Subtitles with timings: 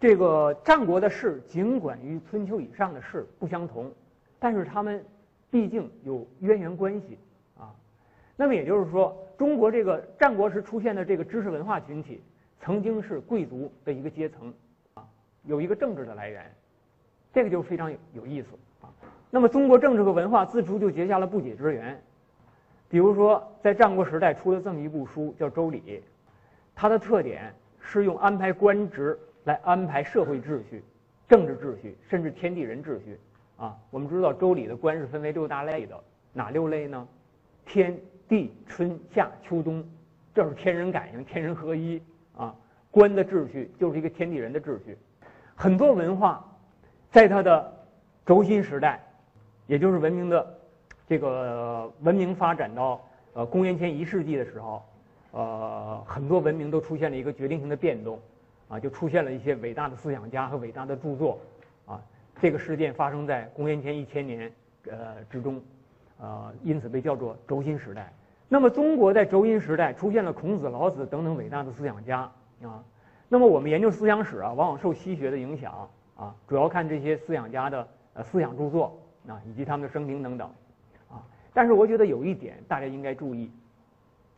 [0.00, 3.90] 这个战国的士尽管与春秋以上的士不相同，
[4.38, 5.04] 但是他们
[5.50, 7.18] 毕竟有渊源关系
[7.58, 7.74] 啊。
[8.36, 12.22] 那么也就是说，中国这个战国时出现的这个知识文化群体，
[12.60, 14.54] 曾经是贵族的一个阶层
[14.94, 15.04] 啊，
[15.42, 16.48] 有一个政治的来源，
[17.32, 18.48] 这个就非常有有意思
[18.80, 18.94] 啊。
[19.30, 22.00] 那么中国政治和文化自初就结下了不解之缘，
[22.88, 25.82] 比如说在战国时代出了这么一部书叫《周礼》，
[26.76, 29.18] 它的特点是用安排官职。
[29.48, 30.84] 来安排社会秩序、
[31.26, 33.18] 政治秩序，甚至天地人秩序
[33.56, 33.74] 啊！
[33.90, 35.98] 我们知道《周礼》的官是分为六大类的，
[36.34, 37.08] 哪六类呢？
[37.64, 37.98] 天
[38.28, 39.82] 地春夏秋冬，
[40.34, 41.98] 这是天人感应、天人合一
[42.36, 42.54] 啊！
[42.90, 44.98] 官的秩序就是一个天地人的秩序。
[45.54, 46.46] 很多文化
[47.10, 47.72] 在它的
[48.26, 49.02] 轴心时代，
[49.66, 50.58] 也就是文明的
[51.06, 53.00] 这个文明发展到
[53.32, 54.82] 呃公元前一世纪的时候，
[55.30, 58.20] 呃，很多文明都出现了一个决定性的变动。
[58.68, 61.40] 啊，就出现了一些伟大的思想家和伟大的著作，
[61.86, 62.00] 啊，
[62.38, 64.52] 这个事件发生在公元前一千年，
[64.90, 65.60] 呃之中，
[66.20, 68.12] 呃，因此被叫做轴心时代。
[68.46, 72.30] 那么，中国在轴心时代出现了孔子、老子等等伟大的思想家，
[72.62, 72.84] 啊，
[73.28, 80.46] 那么我们研究思想史啊，往往受西学的影响，啊，主要看这些思想家的呃思想著作，啊，以及他们的生平等等，
[81.10, 83.50] 啊，但是我觉得有一点大家应该注意，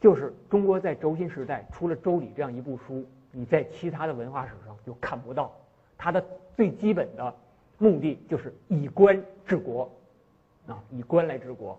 [0.01, 3.05] 就是中国在轴心时代出了《周礼》这样一部书。
[3.33, 5.53] 你在其他的文化史上就看不到，
[5.97, 6.25] 它的
[6.57, 7.35] 最基本的
[7.79, 9.91] 目的就是以官治国，
[10.67, 11.79] 啊，以官来治国。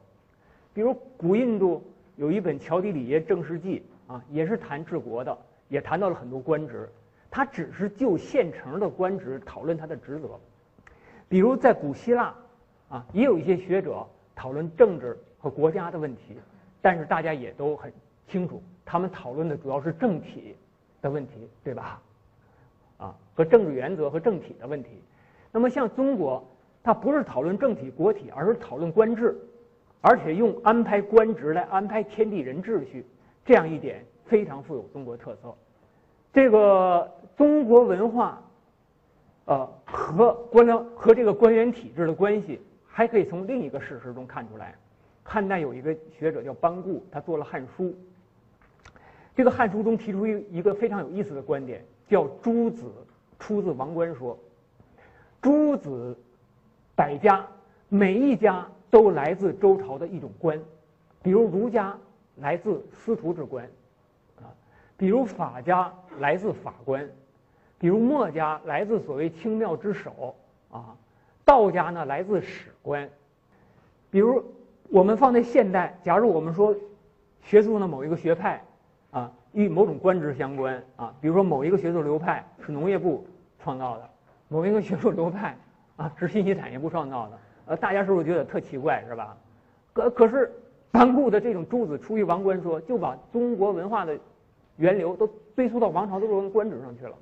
[0.74, 1.84] 比如古印度
[2.16, 6.90] 有一本《乔迪里耶政事记》，啊，也是谈治国的，也谈到了很多官职。
[7.30, 10.40] 他只是就现成的官职讨论他的职责。
[11.28, 12.34] 比如在古希腊，
[12.90, 14.06] 啊，也有一些学者
[14.36, 16.36] 讨论政治和国家的问题，
[16.82, 17.92] 但是大家也都很
[18.28, 20.56] 清楚，他们讨论的主要是政体。
[21.02, 22.02] 的问题，对吧？
[22.98, 24.90] 啊，和政治原则和政体的问题。
[25.52, 26.46] 那么像中国，
[26.84, 29.36] 它不是讨论政体国体，而是讨论官制，
[30.02, 33.06] 而且用安排官职来安排天地人秩序，
[33.44, 35.54] 这样一点非常富有中国特色。
[36.32, 38.42] 这个中国文化，
[39.46, 44.76] 呃，和官僚和这个官员体制的关系，还可以从另一个事实中看出来。
[45.24, 47.86] 汉代有一个学者叫班固，他做了《汉书》。
[49.42, 52.84] 这个《汉书》中提出一一个非常有意思的观点，叫“诸子
[53.40, 54.38] 出自王官说”。
[55.42, 56.16] 诸子
[56.94, 57.44] 百家，
[57.90, 60.62] 每一家都来自周朝的一种官，
[61.24, 61.98] 比如儒家
[62.36, 63.66] 来自司徒之官，
[64.38, 64.46] 啊，
[64.96, 67.10] 比如法家来自法官，
[67.80, 70.36] 比如墨家来自所谓清庙之首，
[70.70, 70.96] 啊，
[71.44, 73.10] 道家呢来自史官。
[74.12, 74.46] 比如
[74.90, 76.76] 我们放在现代，假如我们说
[77.42, 78.64] 学术的某一个学派。
[79.12, 83.26] 啊，与某种官职相关啊，比如说某一个学术流派是农业部
[83.62, 84.10] 创造的，
[84.48, 85.56] 某一个学术流派
[85.98, 89.38] 啊是信息产业部创造的，呃，大家是不是觉得特奇怪，是吧？
[89.94, 90.52] 可可是
[90.92, 94.18] 班固的这种“诸子出于王官说”，就把中国文化的
[94.78, 97.14] 源流都追溯到王朝的这种官职上去了。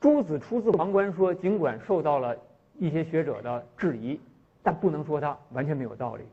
[0.00, 2.34] 诸子出自王官说，尽管受到了
[2.78, 4.18] 一些学者的质疑，
[4.62, 6.24] 但不能说它完全没有道理。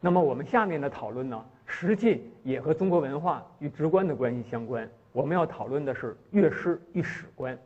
[0.00, 1.42] 那么我们下面的讨论呢？
[1.66, 4.88] 实际也和中国文化与直观的关系相关。
[5.12, 7.56] 我们要讨论的是乐师与史官。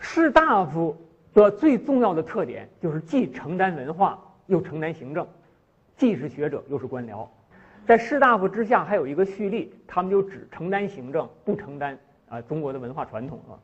[0.00, 0.96] 士大夫
[1.34, 5.26] 的最重要的特点就是既承担文化又承担行政，
[5.96, 7.26] 既是学者又是官僚。
[7.86, 11.98] 在士大夫之下还有一个蓄力，他们就只承担行政，不承担
[12.28, 13.58] 啊中国的文化传统了。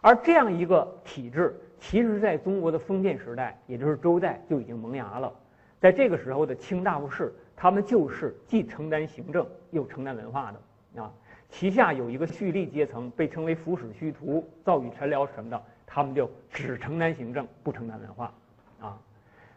[0.00, 5.32] 而这样一个体制，其实在中国的封建时代，也就是周代就已经萌芽了。
[5.80, 7.32] 在这个时候的卿大夫士。
[7.62, 11.12] 他们就是既承担行政又承担文化的啊，
[11.50, 18.32] 旗下有一个蓄力阶层，被称为服使虚徒、造语臣僚什么的，他们就只承担行政，不承担文化
[18.80, 18.98] 啊。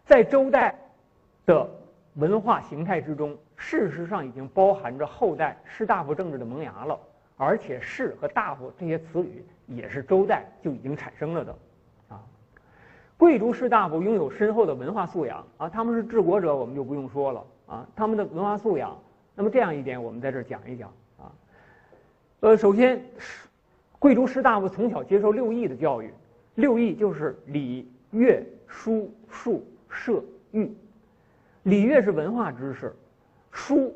[0.04, 0.78] 在周代
[1.46, 1.66] 的
[2.16, 7.00] 文化形态之中，事实上已经包含着后代士大夫政治的萌芽了，
[7.38, 11.56] 而且士和大夫这些词语也是周代就已经产生了的
[12.10, 12.22] 啊。
[13.18, 17.42] 贵族士大夫拥有深厚的文化素养啊，他们是治国者，我们就不用说了。
[17.68, 18.98] 啊，他们的文化素养。
[19.36, 21.32] 那么这样一点，我们在这儿讲一讲啊。
[22.42, 23.04] 呃，首先，
[23.98, 26.14] 贵族士大夫从小接受六艺的教育，
[26.56, 30.72] 六艺就是礼、乐、书、数、射、御。
[31.64, 32.94] 礼乐是文化知识，
[33.52, 33.96] 书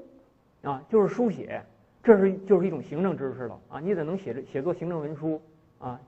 [0.64, 1.62] 啊就是书写，
[2.02, 3.80] 这是就是一种行政知识了啊。
[3.80, 5.42] 你得能写写作行政文书
[5.78, 6.00] 啊，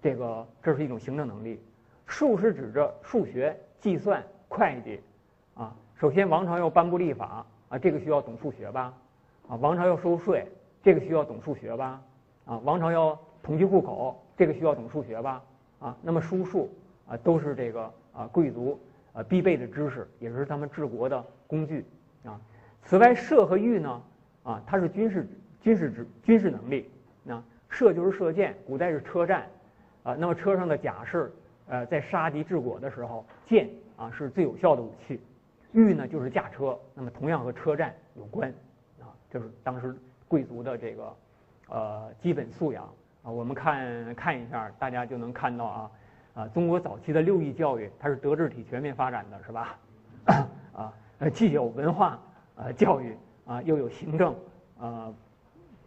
[0.00, 1.60] 这个这是一种行政能力。
[2.06, 5.00] 数是指着数学、计算、会计
[5.54, 5.76] 啊。
[6.00, 8.92] 首先，王朝要颁布立法啊，这个需要懂数学吧？
[9.48, 10.44] 啊，王朝要收税，
[10.82, 12.02] 这个需要懂数学吧？
[12.46, 15.40] 啊，王朝要统计户口，这个需要懂数学吧？
[15.78, 16.68] 啊，那么书数
[17.06, 17.82] 啊都是这个
[18.12, 18.78] 啊贵族
[19.12, 21.86] 啊必备的知识，也是他们治国的工具
[22.24, 22.40] 啊。
[22.84, 24.02] 此外，射和御呢
[24.42, 25.28] 啊，它是军事
[25.60, 26.90] 军事指军事能力
[27.28, 29.46] 啊，射就是射箭，古代是车战
[30.02, 31.32] 啊，那么车上的甲士
[31.68, 35.20] 呃在杀敌治国的时候，箭啊是最有效的武器。
[35.74, 38.48] 御呢就是驾车，那么同样和车站有关，
[39.00, 39.94] 啊，这是当时
[40.28, 41.16] 贵族的这个
[41.68, 42.84] 呃基本素养
[43.22, 43.30] 啊。
[43.30, 45.90] 我们看看一下，大家就能看到啊
[46.34, 49.76] 啊，中国早期的六艺教育，它是德智体全面发展的，是吧？
[50.72, 50.92] 啊，
[51.32, 52.20] 既有文化
[52.54, 54.34] 呃教育啊，又有行政
[54.78, 55.12] 啊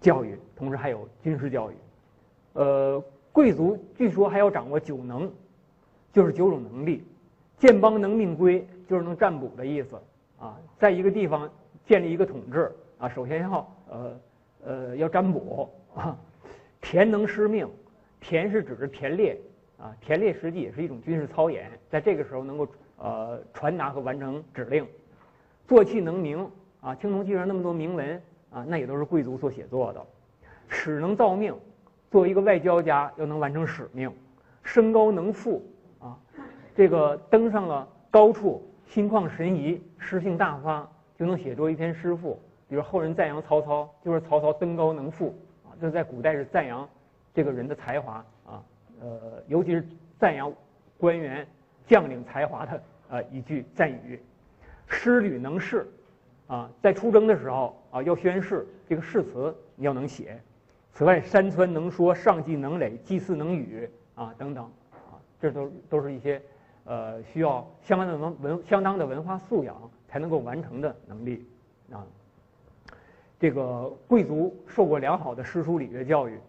[0.02, 1.76] 教育，同时还有军事教育。
[2.54, 3.02] 呃，
[3.32, 5.32] 贵族据说还要掌握九能，
[6.12, 7.08] 就是九种能力。
[7.58, 10.00] 建邦能命规，就是能占卜的意思
[10.40, 10.58] 啊。
[10.80, 11.50] 在一个地方
[11.86, 14.20] 建立一个统治啊，首先要呃
[14.66, 16.18] 呃要占卜啊。
[16.80, 17.68] 田能失命，
[18.22, 19.38] 田是指的田猎
[19.78, 22.68] 啊，田猎实际也是一种军事操演，在这个时候能够
[22.98, 24.88] 呃传达和完成指令。
[25.68, 26.50] 坐气能明
[26.80, 30.06] 啊，青铜器上那么多铭文啊，那也都是贵族所写作的。
[30.70, 31.54] 使能造命，
[32.12, 34.10] 作为一个外交家要能完成使命。
[34.64, 35.66] 身高能富
[36.00, 36.18] 啊。
[36.76, 42.40] 这个登上了高处，心旷神怡，诗兴大发，就能写出一篇诗赋。
[42.70, 45.36] 比如后人赞扬曹操，就是曹操登高能赋
[45.66, 46.88] 啊，这在古代是赞扬
[47.34, 48.64] 这个人的才华啊，
[49.02, 49.88] 呃，尤其是
[50.18, 50.52] 赞扬
[50.98, 51.48] 官员
[51.86, 54.20] 将领才华的呃一句赞语。
[54.88, 55.86] 诗吕能誓
[56.48, 60.42] 啊，在出征的时候啊要宣誓，这个誓词你要能写。
[60.94, 64.64] 此外，山川能说，上计能垒，祭祀能语啊等等
[64.94, 66.42] 啊，这都都是一些。
[66.90, 69.76] 呃，需要相当的文文相当的文化素养
[70.08, 71.46] 才能够完成的能力
[71.92, 72.08] 啊。
[73.38, 76.40] 这个贵族受过良好的诗书礼乐教育，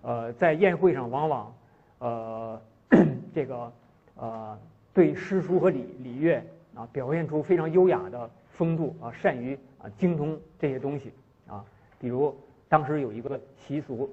[0.00, 1.54] 呃，在宴会上往往
[1.98, 2.60] 呃
[3.34, 3.72] 这个
[4.16, 4.58] 呃
[4.94, 6.42] 对诗书和礼礼乐
[6.74, 11.12] 啊表现出非常优雅的风度啊，善于啊精通这些东西
[11.46, 11.62] 啊。
[11.98, 12.34] 比如
[12.70, 14.08] 当时有一个习俗，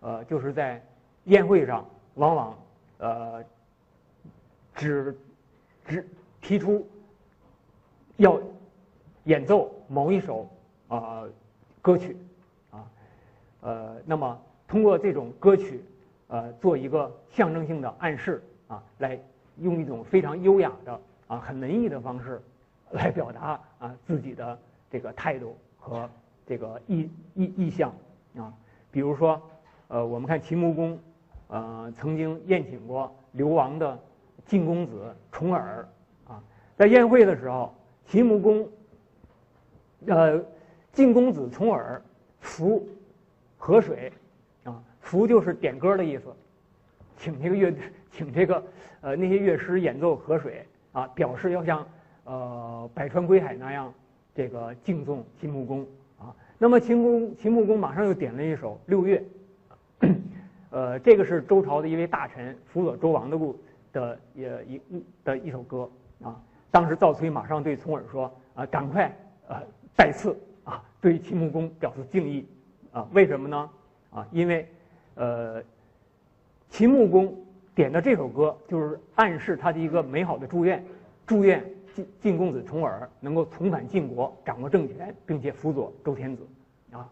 [0.00, 0.84] 呃，就是在
[1.26, 2.58] 宴会上往往
[2.98, 3.44] 呃。
[4.74, 5.16] 只
[5.86, 6.08] 只
[6.40, 6.86] 提出
[8.16, 8.40] 要
[9.24, 10.48] 演奏某一首
[10.88, 11.24] 啊
[11.80, 12.16] 歌曲
[12.70, 12.84] 啊
[13.60, 15.84] 呃，那么通过这种歌曲
[16.28, 19.20] 呃做一个象征性的暗示啊，来
[19.58, 22.40] 用一种非常优雅的啊很文艺的方式
[22.90, 24.58] 来表达啊自己的
[24.90, 26.08] 这个态度和
[26.46, 27.92] 这个意意意向
[28.36, 28.52] 啊，
[28.90, 29.40] 比如说
[29.88, 30.98] 呃我们看秦穆公
[31.48, 33.98] 呃曾经宴请过流亡的。
[34.46, 35.88] 晋公子重耳
[36.26, 36.42] 啊，
[36.76, 37.74] 在宴会的时候，
[38.04, 38.68] 秦穆公，
[40.06, 40.44] 呃，
[40.92, 42.02] 晋公子重耳
[42.40, 42.86] 扶
[43.56, 44.12] 河水，
[44.64, 46.24] 啊，扶就是点歌的意思，
[47.16, 47.74] 请这个乐，
[48.10, 48.62] 请这个
[49.00, 51.86] 呃那些乐师演奏河水啊，表示要像
[52.24, 53.92] 呃百川归海那样
[54.34, 55.86] 这个敬重秦穆公
[56.18, 56.34] 啊。
[56.58, 59.24] 那么秦公秦穆公马上又点了一首六月，
[60.70, 63.58] 呃，这个是周朝的一位大臣辅佐周王的故事。
[63.92, 64.80] 的也一
[65.24, 65.88] 的一首歌
[66.22, 66.40] 啊，
[66.70, 69.14] 当时赵崔马上对重耳说啊，赶快
[69.48, 69.56] 呃
[69.94, 72.46] 再次啊对秦穆公表示敬意
[72.92, 73.70] 啊，为什么呢？
[74.10, 74.66] 啊，因为
[75.14, 75.62] 呃
[76.68, 77.34] 秦穆公
[77.74, 80.84] 点的这首歌就是暗示他的一个美好的祝愿，
[81.26, 86.46] 祝愿晋晋公子重耳能够重返晋国，掌握政权，并且辅佐周天子
[86.92, 87.08] 啊。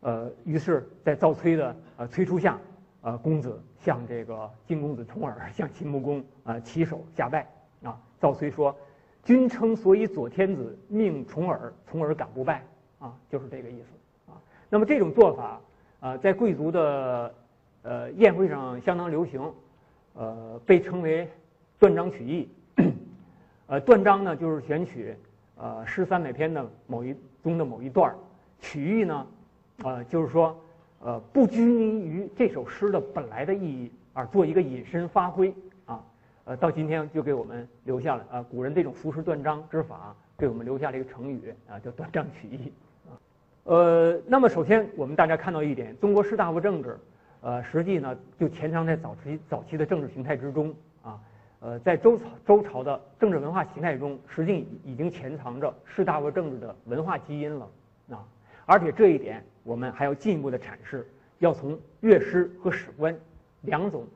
[0.00, 2.58] 呃，于是，在赵崔的呃催促下。
[3.06, 7.46] 呃，公子向这个晋公子重耳向秦穆公啊起手下拜
[7.84, 7.96] 啊。
[8.20, 8.74] 赵崔说
[9.22, 12.66] ：“君称所以左天子命重耳，重耳敢不拜
[12.98, 14.34] 啊？”就是这个意思啊。
[14.68, 15.60] 那么这种做法
[16.00, 17.32] 啊，在贵族的
[17.82, 19.40] 呃宴会上相当流行，
[20.14, 21.30] 呃，被称为
[21.78, 22.48] 断章取义。
[23.68, 25.14] 呃，断章呢就是选取
[25.54, 28.12] 呃《诗三百篇》的某一中的某一段
[28.58, 29.26] 取义呢，
[29.84, 30.60] 呃，就是说。
[31.00, 36.02] 呃，不拘泥于这首诗的本来的意义，而做一个引申发挥啊，
[36.44, 42.72] 呃，到今天就给我们留下了啊，古人这种扶持断章之法，给我们留下了一个成语啊，叫断章取义
[43.06, 43.12] 啊。
[43.64, 46.98] 呃，那么首先我们大家看到一点，中国士大夫政治，
[47.40, 51.20] 呃，实际呢就潜藏在早期早期的政治形态之中啊，
[51.60, 57.68] 呃，在周朝周朝的政治文化形态中，实际已经潜藏着士大夫政治的文化基因了
[58.10, 58.24] 啊，
[58.66, 59.42] 而且这一点。
[59.66, 61.04] 我们还要进一步的阐释，
[61.40, 63.18] 要从乐师和史官
[63.62, 64.06] 两种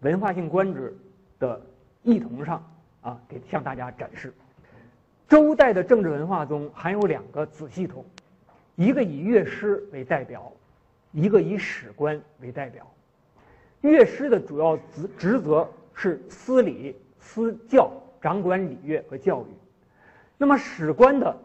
[0.00, 0.96] 文化性官职
[1.38, 1.60] 的
[2.02, 2.66] 异同上
[3.02, 4.32] 啊，给向大家展示。
[5.28, 8.02] 周代的政治文化中含有两个子系统，
[8.76, 10.50] 一个以乐师为代表，
[11.12, 12.90] 一个以史官为代表。
[13.82, 17.92] 乐师的主要职职责是司礼、司教、
[18.22, 19.46] 掌管礼乐和教育。
[20.38, 21.36] 那么史官的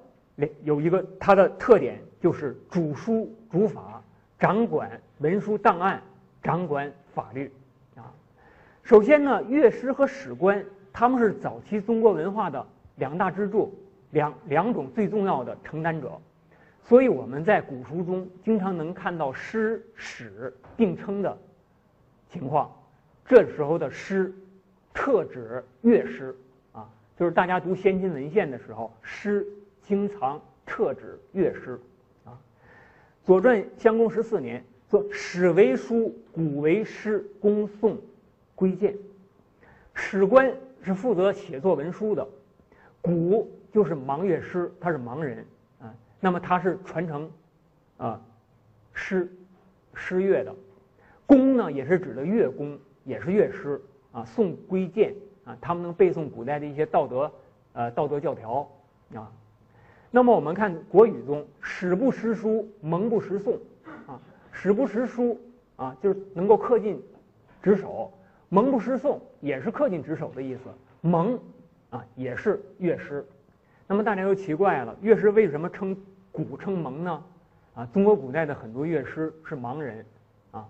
[0.63, 4.03] 有一个它的特点，就是主书主法，
[4.37, 6.01] 掌管文书档案，
[6.43, 7.51] 掌管法律。
[7.95, 8.11] 啊，
[8.83, 12.65] 首先呢，乐师和史官他们是早期中国文化的
[12.97, 13.73] 两大支柱，
[14.11, 16.11] 两两种最重要的承担者。
[16.83, 21.37] 所以我们在古书中经常能看到诗史并称的
[22.29, 22.69] 情况，
[23.25, 24.33] 这时候的诗
[24.93, 26.35] 特指乐师
[26.73, 29.47] 啊，就是大家读先秦文献的时候，诗
[29.81, 31.77] 经常特指乐师。
[33.29, 37.95] 《左传》襄公十四年说：“史为书，古为诗，公宋
[38.55, 38.97] 归建。”
[39.93, 42.27] 史官是负责写作文书的，
[43.03, 45.45] 古就是盲乐师，他是盲人
[45.79, 45.93] 啊。
[46.19, 47.31] 那么他是传承，
[47.97, 48.19] 啊，
[48.93, 49.31] 诗，
[49.93, 50.55] 诗乐的，
[51.27, 53.79] 公呢也是指的乐工，也是乐师
[54.11, 54.25] 啊。
[54.25, 55.13] 诵归建
[55.45, 57.31] 啊，他们能背诵古代的一些道德，
[57.73, 58.67] 呃，道德教条
[59.13, 59.31] 啊。
[60.11, 63.57] 那么我们看国语中“史不识书，蒙不识诵”，
[64.07, 64.19] 啊
[64.51, 65.39] ，“史不识书”
[65.77, 67.01] 啊，就是能够恪尽
[67.61, 68.11] 职守
[68.49, 70.61] ；“蒙不识诵”也是恪尽职守的意思。
[71.01, 71.39] 蒙
[71.91, 73.25] 啊，也是乐师。
[73.87, 75.95] 那么大家就奇怪了，乐师为什么称
[76.31, 77.23] 古称蒙呢？
[77.75, 80.05] 啊，中国古代的很多乐师是盲人，
[80.51, 80.67] 啊，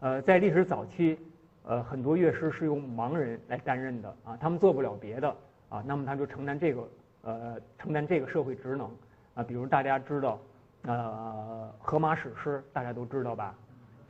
[0.00, 1.18] 呃，在历史早期，
[1.64, 5.36] 呃，很多乐师是由盲人来担任的，啊，他们做不了别的，
[5.68, 6.86] 啊，那么他就承担这个，
[7.26, 8.88] 呃，承担这个社会职能，
[9.34, 10.38] 啊，比如大家知道，
[10.82, 13.52] 呃，荷马史诗大家都知道吧，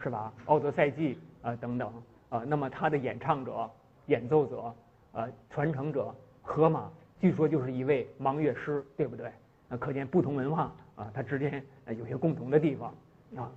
[0.03, 0.31] 是吧？
[0.45, 1.91] 奥德赛记啊等等，
[2.29, 3.71] 啊，那么他的演唱者、
[4.07, 4.75] 演奏者、
[5.13, 6.91] 呃，传承者，荷马。
[7.19, 9.33] 据说就是一位盲乐师，对不对？
[9.69, 11.65] 那可见不同文化啊，它之间
[11.99, 12.95] 有些共同的地方
[13.37, 13.51] 啊。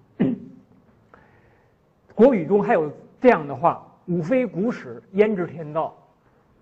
[2.16, 2.90] 国语中还有
[3.20, 5.94] 这样的话：“吾非古史，焉知天道？”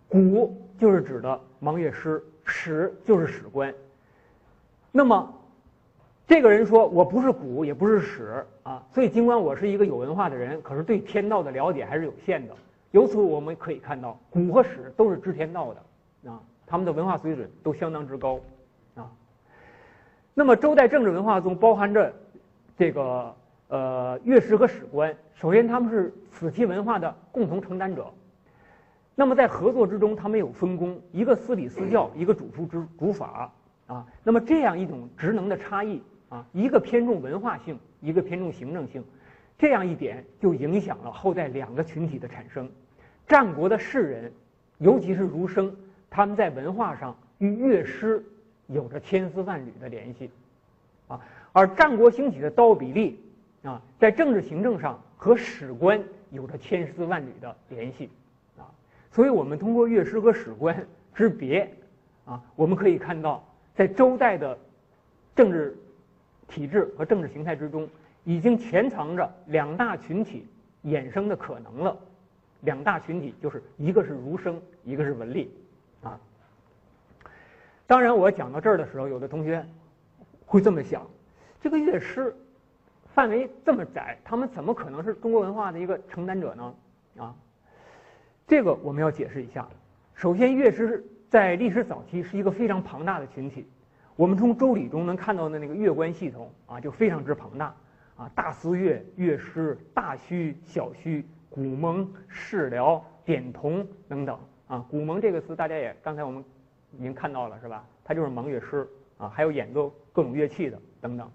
[0.09, 3.73] 古就是指的盲乐师，史就是史官。
[4.91, 5.31] 那么
[6.25, 12.55] 这个人说：“我不是古，也不是史啊。”所以尽管我是一个有文化的人，可是对天道的了解还是有限的。
[12.91, 16.41] 由此我们可以看到，古和史都是知天道的啊。
[16.65, 18.41] 他们的文化水准都相当之高，
[18.95, 19.09] 啊，
[20.33, 22.13] 那么周代政治文化中包含着
[22.77, 23.33] 这个
[23.69, 28.05] 呃乐师和史官，首先他们是此期文化的共同承担者，
[29.19, 33.51] 那么在合作之中，他们有分工，一个司礼司教，一个主书之主法
[33.87, 39.03] 啊，那么这样一种职能的差异啊，一个偏重文化性，一个偏重行政性，
[39.57, 42.69] 这样一点就影响了后代两个群体的产生，
[43.27, 44.31] 战国的士人，
[44.77, 45.75] 尤其是儒生。
[46.11, 48.23] 他们在文化上与乐师
[48.67, 50.29] 有着千丝万缕的联系，
[51.07, 51.19] 啊，
[51.53, 53.19] 而战国兴起的刀比利
[53.63, 58.11] 啊，在政治行政上和史官有着千丝万缕的联系，
[59.17, 61.67] 所以我们通过乐师和史官之别，
[62.23, 63.43] 啊，我们可以看到，
[63.73, 64.55] 在周代的
[65.35, 65.75] 政治
[66.47, 67.89] 体制和政治形态之中，
[68.25, 70.45] 已经潜藏着两大群体
[70.83, 71.97] 衍生的可能了。
[72.61, 75.47] 两大群体就是一个是儒生，一个是文吏。
[76.03, 76.19] 啊，
[77.87, 79.65] 当然，我讲到这儿的时候，有的同学
[80.45, 81.01] 会这么想：
[81.59, 82.35] 这个乐师
[83.15, 86.75] 范围这么窄，他们怎么可能是中国文化的一个承担者呢？
[87.17, 87.35] 啊，
[88.47, 89.67] 这个我们要解释一下。
[90.15, 93.67] 首先，乐师在历史早期是一个非常庞大的群体。
[94.15, 97.75] 我们从《周礼》中能看到的那个乐官系统啊，就非常之庞大
[98.15, 104.39] 啊，大司乐、乐师、大虚、小虚、鼓蒙、士辽、点童等等。
[104.67, 106.43] 啊，鼓蒙这个词大家也刚才我们
[106.97, 107.85] 已经看到了是吧？
[108.05, 108.87] 它就是盲乐师
[109.17, 111.29] 啊，还有演奏各种乐器的等等，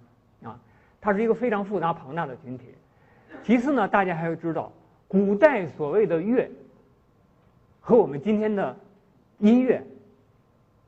[0.44, 0.58] 啊，
[0.98, 2.74] 它是一个非常复杂庞大的群体。
[3.42, 4.72] 其次呢，大家还要知道，
[5.06, 6.50] 古代所谓的乐
[7.84, 8.76] 和我们今天的
[9.38, 9.82] 音乐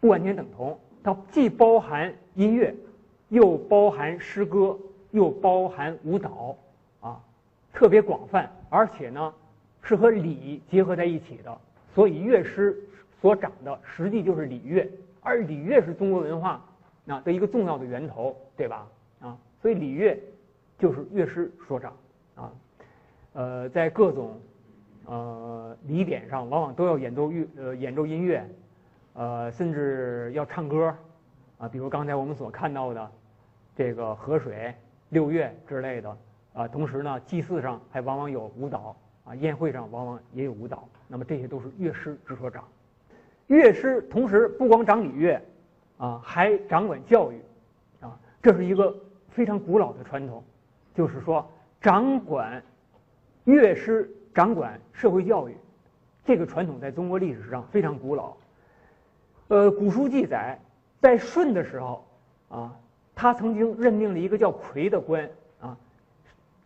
[0.00, 2.72] 不完全等同，它既包含音乐，
[3.30, 4.78] 又包含诗歌，
[5.10, 6.56] 又包含舞蹈，
[7.00, 7.20] 啊，
[7.72, 9.34] 特别广泛，而且呢
[9.82, 11.58] 是和礼结合在一起的。
[11.92, 12.80] 所以乐师
[13.20, 14.88] 所长的实际就是礼乐，
[15.20, 16.64] 而礼乐是中国文化
[17.08, 18.86] 啊的一个重要的源头，对吧？
[19.20, 20.16] 啊，所以礼乐
[20.78, 21.92] 就是乐师所长
[22.36, 22.52] 啊。
[23.32, 24.40] 呃，在各种
[25.06, 28.48] 呃礼典上，往往都要演奏乐呃演奏音乐，
[29.14, 30.94] 呃，甚至要唱歌
[31.58, 31.68] 啊。
[31.68, 33.10] 比如刚才我们所看到的
[33.76, 34.74] 这个河水、
[35.10, 36.16] 六月之类的
[36.52, 36.68] 啊。
[36.68, 40.88] 同时呢，祭祀上还往往有舞蹈啊，宴会上往往也有舞蹈。
[41.06, 42.64] 那么这些都是乐师之所长，
[43.48, 45.40] 乐师同时不光掌礼乐，
[45.98, 47.40] 啊，还掌管教育，
[48.00, 48.94] 啊，这是一个
[49.28, 50.42] 非常古老的传统，
[50.94, 51.46] 就是说
[51.80, 52.62] 掌管
[53.44, 55.54] 乐师掌管社会教育，
[56.24, 58.34] 这个传统在中国历史上非常古老。
[59.48, 60.58] 呃，古书记载，
[61.00, 62.04] 在舜的时候，
[62.48, 62.76] 啊，
[63.14, 65.76] 他曾经任命了一个叫夔的官，啊，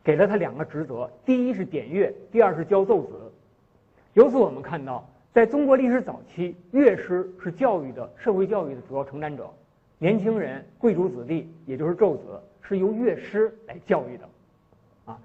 [0.03, 3.33] 给了他两个职责：第一是点乐，第二是教奏子。
[4.15, 9.53] 由此我们看到，在中国历史早期，乐师是教育的社会教育的主要承担者，
[9.99, 14.29] 年轻人、贵族子弟，也就是奏子，是由乐师来教育的，
[15.05, 15.21] 啊，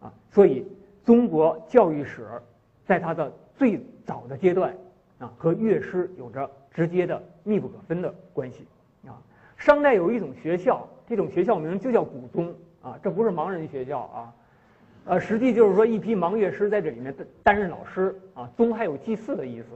[0.00, 0.66] 啊，所以
[1.04, 2.26] 中国教育史
[2.86, 4.74] 在它的最早的阶段，
[5.18, 6.50] 啊，和乐师有着。
[6.72, 8.64] 直接的密不可分的关系
[9.04, 9.18] 啊！
[9.56, 14.32] 商代有一种学校，这种学校名就叫古宗啊，这不是盲人学校啊，
[15.06, 19.66] 呃，实际就是说一批盲乐师在这里面担任老师啊，宗还有祭祀的意思